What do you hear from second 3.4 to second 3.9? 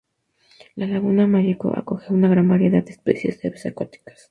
aves